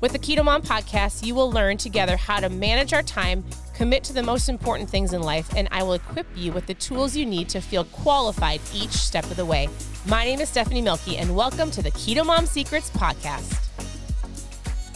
[0.00, 3.44] With the Keto Mom podcast, you will learn together how to manage our time,
[3.74, 6.74] commit to the most important things in life, and I will equip you with the
[6.74, 9.68] tools you need to feel qualified each step of the way.
[10.06, 13.66] My name is Stephanie Mielke, and welcome to the Keto Mom Secrets podcast.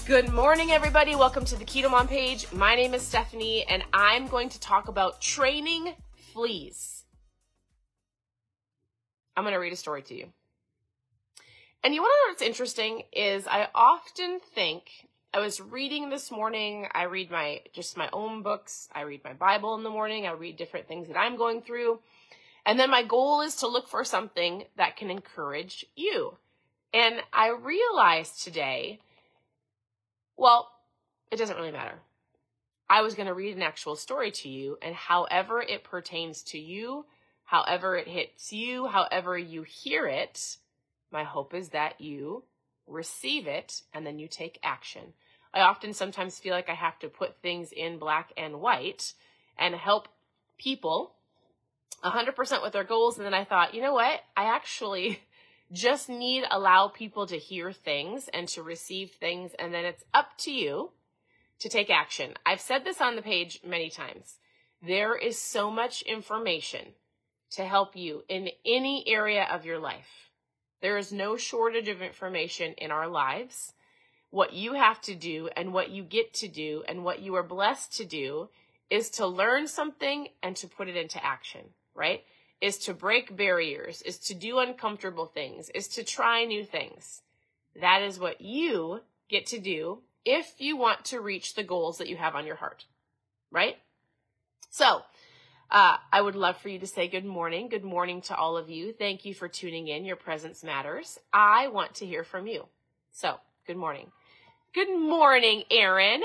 [0.06, 1.16] Good morning, everybody.
[1.16, 2.46] Welcome to the Keto Mom page.
[2.52, 5.94] My name is Stephanie, and I'm going to talk about training
[6.32, 7.06] fleas.
[9.36, 10.26] I'm going to read a story to you.
[11.84, 16.30] And you want to know what's interesting is I often think I was reading this
[16.30, 16.86] morning.
[16.92, 18.88] I read my just my own books.
[18.94, 20.26] I read my Bible in the morning.
[20.26, 21.98] I read different things that I'm going through.
[22.64, 26.36] And then my goal is to look for something that can encourage you.
[26.94, 29.00] And I realized today,
[30.36, 30.70] well,
[31.32, 31.98] it doesn't really matter.
[32.88, 36.58] I was going to read an actual story to you, and however it pertains to
[36.58, 37.06] you,
[37.44, 40.58] however it hits you, however you hear it,
[41.12, 42.44] my hope is that you
[42.86, 45.12] receive it and then you take action.
[45.54, 49.12] I often sometimes feel like I have to put things in black and white
[49.58, 50.08] and help
[50.58, 51.14] people
[52.02, 53.18] 100% with their goals.
[53.18, 54.20] And then I thought, you know what?
[54.36, 55.20] I actually
[55.72, 59.52] just need allow people to hear things and to receive things.
[59.58, 60.90] And then it's up to you
[61.60, 62.34] to take action.
[62.44, 64.38] I've said this on the page many times.
[64.84, 66.94] There is so much information
[67.52, 70.30] to help you in any area of your life.
[70.82, 73.72] There is no shortage of information in our lives.
[74.30, 77.44] What you have to do and what you get to do and what you are
[77.44, 78.48] blessed to do
[78.90, 81.60] is to learn something and to put it into action,
[81.94, 82.24] right?
[82.60, 87.22] Is to break barriers, is to do uncomfortable things, is to try new things.
[87.80, 92.08] That is what you get to do if you want to reach the goals that
[92.08, 92.86] you have on your heart,
[93.50, 93.76] right?
[94.70, 95.02] So,
[95.72, 97.70] uh, I would love for you to say good morning.
[97.70, 98.92] Good morning to all of you.
[98.92, 100.04] Thank you for tuning in.
[100.04, 101.18] Your presence matters.
[101.32, 102.66] I want to hear from you.
[103.10, 104.12] So, good morning.
[104.74, 106.20] Good morning, Aaron.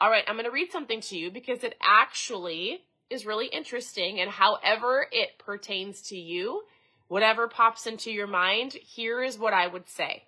[0.00, 2.80] All right, I'm going to read something to you because it actually
[3.10, 4.20] is really interesting.
[4.20, 6.62] And however it pertains to you,
[7.06, 10.24] whatever pops into your mind, here is what I would say.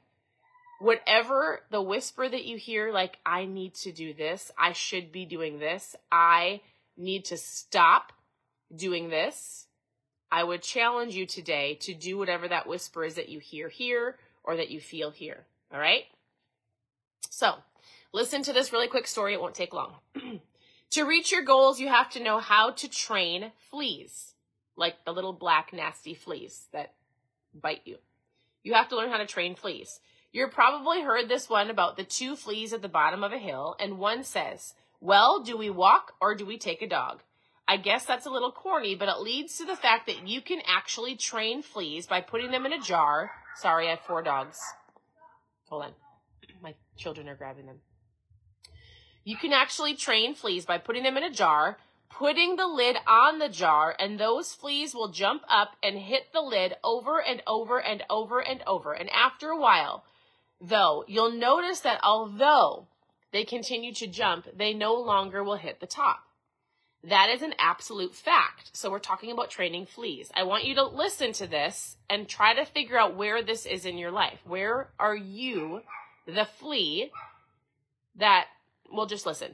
[0.79, 5.25] Whatever the whisper that you hear, like, I need to do this, I should be
[5.25, 6.61] doing this, I
[6.97, 8.13] need to stop
[8.75, 9.67] doing this,
[10.31, 14.17] I would challenge you today to do whatever that whisper is that you hear here
[14.43, 15.45] or that you feel here.
[15.73, 16.05] All right?
[17.31, 17.55] So,
[18.13, 19.35] listen to this really quick story.
[19.35, 19.95] It won't take long.
[20.91, 24.35] to reach your goals, you have to know how to train fleas,
[24.77, 26.95] like the little black, nasty fleas that
[27.55, 27.99] bite you.
[28.63, 30.01] You have to learn how to train fleas.
[30.33, 33.77] You've probably heard this one about the two fleas at the bottom of a hill,
[33.79, 37.23] and one says, Well, do we walk or do we take a dog?
[37.69, 40.61] I guess that's a little corny, but it leads to the fact that you can
[40.67, 43.33] actually train fleas by putting them in a jar.
[43.57, 44.59] Sorry, I have four dogs.
[45.69, 45.93] Hold on.
[46.63, 47.81] My children are grabbing them.
[49.25, 51.79] You can actually train fleas by putting them in a jar,
[52.09, 56.41] putting the lid on the jar, and those fleas will jump up and hit the
[56.41, 58.93] lid over and over and over and over.
[58.93, 60.05] And after a while,
[60.61, 62.87] though, you'll notice that although
[63.33, 66.26] they continue to jump, they no longer will hit the top.
[67.09, 68.71] That is an absolute fact.
[68.73, 70.29] So we're talking about training fleas.
[70.35, 73.87] I want you to listen to this and try to figure out where this is
[73.87, 74.41] in your life.
[74.45, 75.83] Where are you,
[76.27, 77.13] the flea,
[78.17, 78.47] that,
[78.93, 79.53] well, just listen.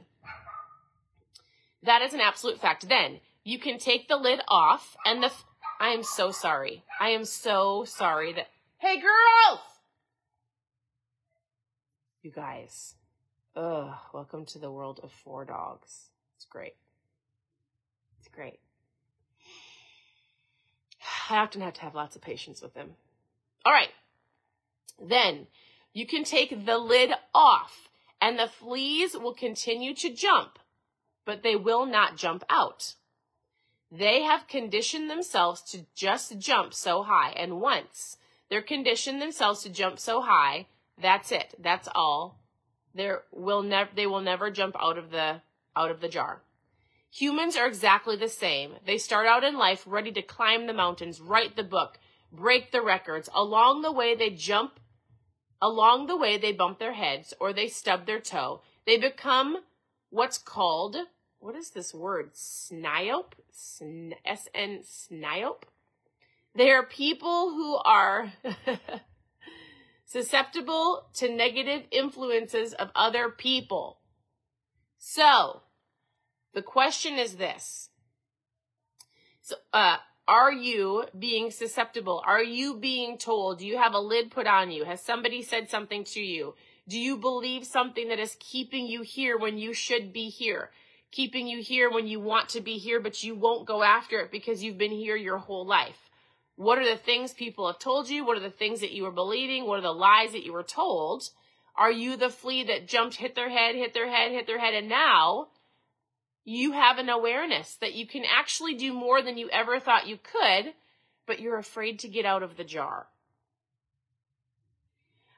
[1.83, 2.89] That is an absolute fact.
[2.89, 5.31] Then you can take the lid off and the,
[5.79, 6.83] I am so sorry.
[6.99, 8.47] I am so sorry that,
[8.79, 9.59] hey girls!
[12.23, 12.95] You guys.
[13.55, 16.09] Ugh, welcome to the world of four dogs.
[16.35, 16.73] It's great
[18.27, 18.59] great.
[21.29, 22.91] I often have to have lots of patience with them.
[23.65, 23.89] All right.
[25.01, 25.47] Then
[25.93, 27.89] you can take the lid off
[28.21, 30.59] and the fleas will continue to jump,
[31.25, 32.95] but they will not jump out.
[33.91, 37.31] They have conditioned themselves to just jump so high.
[37.31, 38.17] And once
[38.49, 40.67] they're conditioned themselves to jump so high,
[41.01, 41.53] that's it.
[41.59, 42.39] That's all.
[42.95, 45.41] There will never, they will never jump out of the,
[45.75, 46.41] out of the jar.
[47.17, 48.73] Humans are exactly the same.
[48.87, 51.99] They start out in life ready to climb the mountains, write the book,
[52.31, 53.29] break the records.
[53.35, 54.79] Along the way, they jump.
[55.61, 58.61] Along the way, they bump their heads or they stub their toe.
[58.87, 59.59] They become
[60.09, 60.97] what's called,
[61.37, 62.31] what is this word?
[62.33, 63.33] SNIOP?
[64.25, 65.65] S-N, SNIOP?
[66.55, 68.33] They are people who are
[70.05, 73.99] susceptible to negative influences of other people.
[74.97, 75.61] So,
[76.53, 77.89] the question is this.
[79.41, 79.97] So, uh,
[80.27, 82.23] are you being susceptible?
[82.25, 83.59] Are you being told?
[83.59, 84.85] Do you have a lid put on you?
[84.85, 86.55] Has somebody said something to you?
[86.87, 90.71] Do you believe something that is keeping you here when you should be here?
[91.11, 94.31] Keeping you here when you want to be here, but you won't go after it
[94.31, 96.09] because you've been here your whole life.
[96.55, 98.25] What are the things people have told you?
[98.25, 99.65] What are the things that you were believing?
[99.65, 101.29] What are the lies that you were told?
[101.75, 104.73] Are you the flea that jumped, hit their head, hit their head, hit their head,
[104.73, 105.47] and now
[106.45, 110.17] you have an awareness that you can actually do more than you ever thought you
[110.17, 110.73] could,
[111.25, 113.07] but you're afraid to get out of the jar.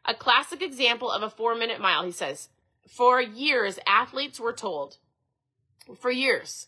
[0.05, 2.49] A classic example of a four minute mile, he says,
[2.87, 4.97] for years, athletes were told,
[5.99, 6.67] for years,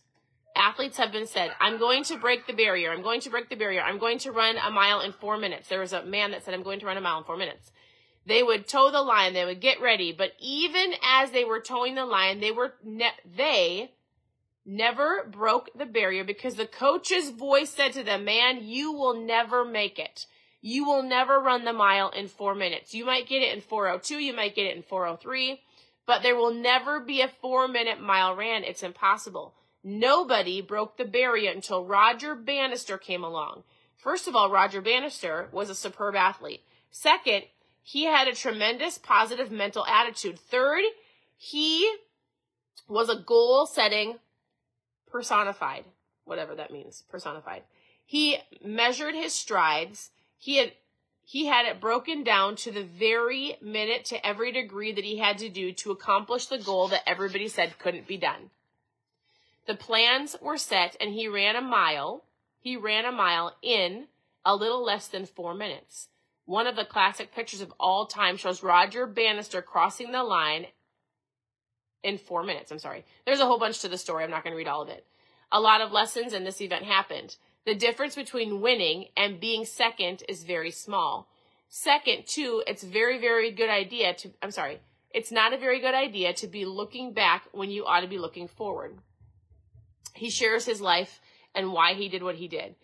[0.56, 2.92] athletes have been said, I'm going to break the barrier.
[2.92, 3.82] I'm going to break the barrier.
[3.82, 5.68] I'm going to run a mile in four minutes.
[5.68, 7.72] There was a man that said, I'm going to run a mile in four minutes.
[8.26, 9.34] They would toe the line.
[9.34, 10.12] They would get ready.
[10.12, 13.92] But even as they were towing the line, they were, ne- they
[14.68, 19.64] never broke the barrier because the coach's voice said to them, man, you will never
[19.64, 20.26] make it.
[20.62, 22.94] You will never run the mile in four minutes.
[22.94, 24.16] You might get it in 402.
[24.20, 25.62] You might get it in 403,
[26.06, 28.64] but there will never be a four minute mile ran.
[28.64, 29.54] It's impossible.
[29.84, 33.64] Nobody broke the barrier until Roger Bannister came along.
[33.96, 36.64] First of all, Roger Bannister was a superb athlete.
[36.92, 37.44] Second,
[37.82, 40.38] he had a tremendous positive mental attitude.
[40.38, 40.84] Third,
[41.38, 41.90] he
[42.90, 44.18] was a goal setting
[45.10, 45.86] personified,
[46.26, 47.64] whatever that means, personified.
[48.06, 50.12] He measured his strides.
[50.38, 50.74] He had
[51.24, 55.38] he had it broken down to the very minute to every degree that he had
[55.40, 58.50] to do to accomplish the goal that everybody said couldn't be done.
[59.66, 62.24] The plans were set and he ran a mile.
[62.62, 64.08] He ran a mile in
[64.46, 66.08] a little less than four minutes.
[66.46, 70.68] One of the classic pictures of all time shows Roger Bannister crossing the line
[72.04, 72.72] in four minutes.
[72.72, 73.06] I'm sorry.
[73.26, 74.24] There's a whole bunch to the story.
[74.24, 75.06] I'm not going to read all of it.
[75.52, 77.38] A lot of lessons in this event happened.
[77.66, 81.28] The difference between winning and being second is very small.
[81.70, 84.80] Second, too, it's very, very good idea to, I'm sorry,
[85.14, 88.18] it's not a very good idea to be looking back when you ought to be
[88.18, 88.98] looking forward.
[90.14, 91.20] He shares his life
[91.54, 92.76] and why he did what he did.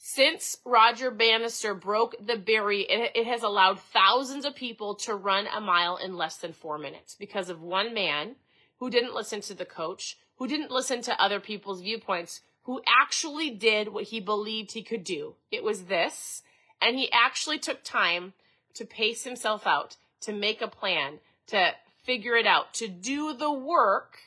[0.00, 5.60] Since Roger Bannister broke the barrier, it, has allowed thousands of people to run a
[5.60, 8.36] mile in less than four minutes because of one man
[8.78, 13.50] who didn't listen to the coach, who didn't listen to other people's viewpoints, who actually
[13.50, 15.34] did what he believed he could do.
[15.50, 16.42] It was this,
[16.80, 18.34] and he actually took time
[18.74, 21.18] to pace himself out, to make a plan,
[21.48, 21.72] to
[22.04, 24.18] figure it out, to do the work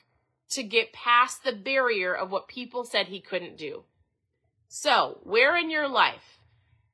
[0.50, 3.85] to get past the barrier of what people said he couldn't do.
[4.73, 6.39] So, where in your life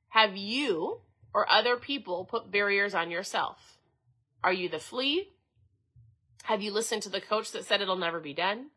[0.08, 0.98] have you
[1.32, 3.78] or other people put barriers on yourself?
[4.42, 5.28] Are you the flea?
[6.42, 8.70] Have you listened to the coach that said it'll never be done?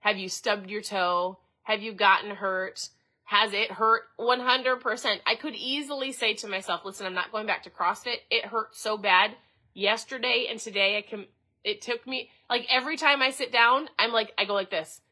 [0.00, 1.38] Have you stubbed your toe?
[1.64, 2.88] Have you gotten hurt?
[3.24, 5.20] Has it hurt 100%?
[5.26, 8.16] I could easily say to myself, listen, I'm not going back to CrossFit.
[8.30, 9.32] It hurt so bad
[9.74, 10.96] yesterday and today.
[10.96, 11.26] I can,
[11.64, 15.02] it took me, like every time I sit down, I'm like, I go like this.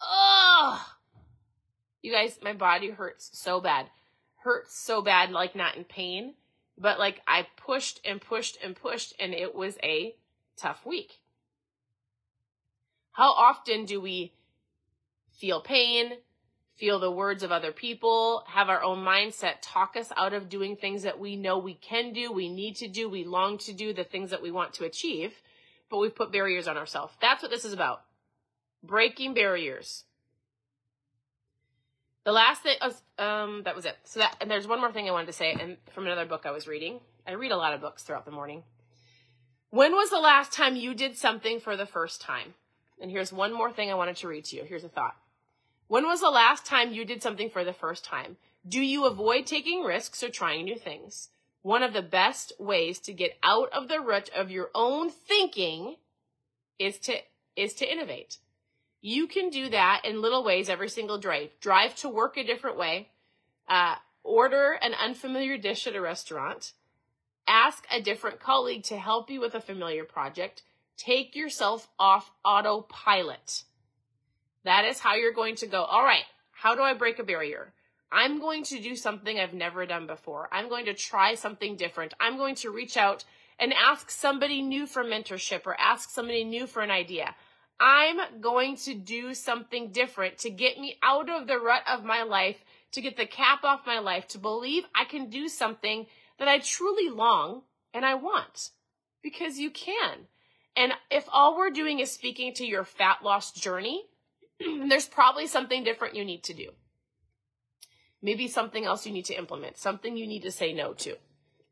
[0.00, 0.80] Ugh
[2.08, 3.86] you guys, my body hurts so bad.
[4.36, 6.34] Hurts so bad, like not in pain,
[6.78, 10.14] but like I pushed and pushed and pushed, and it was a
[10.56, 11.20] tough week.
[13.12, 14.32] How often do we
[15.38, 16.12] feel pain,
[16.76, 20.76] feel the words of other people, have our own mindset talk us out of doing
[20.76, 23.92] things that we know we can do, we need to do, we long to do,
[23.92, 25.34] the things that we want to achieve,
[25.90, 27.12] but we've put barriers on ourselves.
[27.20, 28.02] That's what this is about.
[28.82, 30.04] Breaking barriers.
[32.28, 33.96] The last thing, oh, um, that was it.
[34.04, 36.42] So that, and there's one more thing I wanted to say, and from another book
[36.44, 37.00] I was reading.
[37.26, 38.64] I read a lot of books throughout the morning.
[39.70, 42.52] When was the last time you did something for the first time?
[43.00, 44.64] And here's one more thing I wanted to read to you.
[44.64, 45.16] Here's a thought.
[45.86, 48.36] When was the last time you did something for the first time?
[48.68, 51.30] Do you avoid taking risks or trying new things?
[51.62, 55.96] One of the best ways to get out of the rut of your own thinking
[56.78, 57.20] is to,
[57.56, 58.36] is to innovate.
[59.00, 61.50] You can do that in little ways every single drive.
[61.60, 63.10] Drive to work a different way.
[63.68, 66.72] Uh, order an unfamiliar dish at a restaurant.
[67.46, 70.62] Ask a different colleague to help you with a familiar project.
[70.96, 73.62] Take yourself off autopilot.
[74.64, 75.84] That is how you're going to go.
[75.84, 76.24] All right.
[76.50, 77.72] How do I break a barrier?
[78.10, 80.48] I'm going to do something I've never done before.
[80.50, 82.14] I'm going to try something different.
[82.18, 83.24] I'm going to reach out
[83.60, 87.34] and ask somebody new for mentorship or ask somebody new for an idea.
[87.80, 92.22] I'm going to do something different to get me out of the rut of my
[92.22, 92.56] life,
[92.92, 96.06] to get the cap off my life, to believe I can do something
[96.38, 97.62] that I truly long
[97.94, 98.70] and I want.
[99.22, 100.26] Because you can.
[100.76, 104.04] And if all we're doing is speaking to your fat loss journey,
[104.60, 106.70] there's probably something different you need to do.
[108.20, 111.16] Maybe something else you need to implement, something you need to say no to.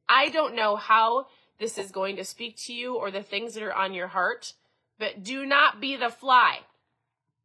[0.08, 1.26] I don't know how
[1.58, 4.52] this is going to speak to you or the things that are on your heart,
[4.98, 6.60] but do not be the fly.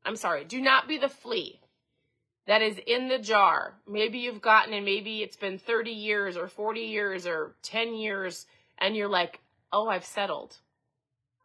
[0.06, 1.62] I'm sorry, do not be the flea
[2.48, 3.76] that is in the jar.
[3.88, 8.46] Maybe you've gotten and maybe it's been 30 years or 40 years or 10 years
[8.78, 9.40] and you're like,
[9.72, 10.58] oh, I've settled.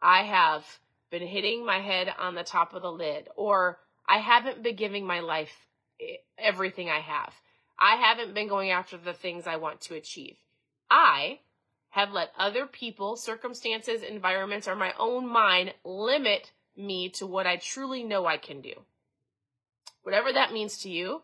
[0.01, 0.65] I have
[1.09, 5.05] been hitting my head on the top of the lid or I haven't been giving
[5.05, 5.67] my life
[6.37, 7.33] everything I have.
[7.79, 10.37] I haven't been going after the things I want to achieve.
[10.89, 11.39] I
[11.89, 17.57] have let other people, circumstances, environments, or my own mind limit me to what I
[17.57, 18.73] truly know I can do.
[20.03, 21.21] Whatever that means to you,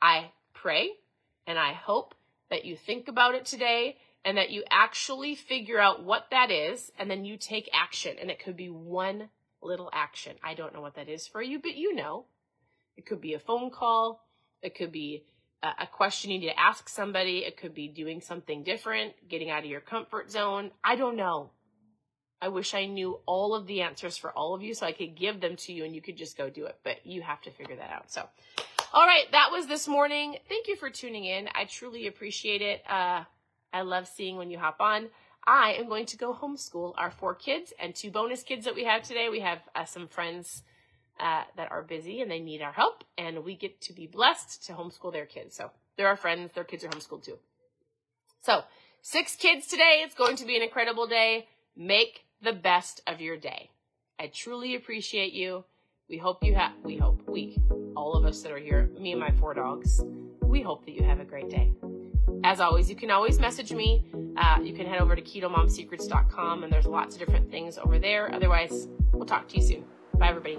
[0.00, 0.90] I pray
[1.46, 2.14] and I hope
[2.50, 6.90] that you think about it today and that you actually figure out what that is
[6.98, 8.16] and then you take action.
[8.20, 9.28] And it could be one
[9.62, 10.36] little action.
[10.42, 12.26] I don't know what that is for you, but you know.
[12.96, 14.24] It could be a phone call.
[14.62, 15.24] It could be
[15.62, 17.38] a question you need to ask somebody.
[17.38, 20.70] It could be doing something different, getting out of your comfort zone.
[20.84, 21.50] I don't know.
[22.40, 25.16] I wish I knew all of the answers for all of you so I could
[25.16, 27.50] give them to you and you could just go do it, but you have to
[27.50, 28.10] figure that out.
[28.12, 28.28] So,
[28.92, 30.36] all right, that was this morning.
[30.48, 31.48] Thank you for tuning in.
[31.54, 32.82] I truly appreciate it.
[32.88, 33.24] Uh,
[33.72, 35.08] I love seeing when you hop on.
[35.46, 38.84] I am going to go homeschool our four kids and two bonus kids that we
[38.84, 39.28] have today.
[39.30, 40.62] We have uh, some friends
[41.18, 44.66] uh, that are busy and they need our help, and we get to be blessed
[44.66, 45.56] to homeschool their kids.
[45.56, 47.38] So they're our friends, their kids are homeschooled too.
[48.42, 48.62] So,
[49.02, 50.02] six kids today.
[50.04, 51.48] It's going to be an incredible day.
[51.76, 53.70] Make the best of your day.
[54.18, 55.64] I truly appreciate you.
[56.08, 57.58] We hope you have, we hope, we,
[57.96, 60.00] all of us that are here, me and my four dogs,
[60.42, 61.72] we hope that you have a great day.
[62.44, 64.06] As always, you can always message me.
[64.36, 68.32] Uh, you can head over to ketomomsecrets.com and there's lots of different things over there.
[68.32, 69.84] Otherwise, we'll talk to you soon.
[70.18, 70.58] Bye, everybody.